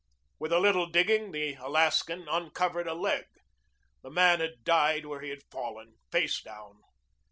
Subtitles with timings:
[0.39, 3.27] With a little digging the Alaskan uncovered a leg.
[4.01, 6.79] The man had died where he had fallen, face down.